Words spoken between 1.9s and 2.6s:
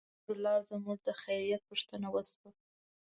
وشوه.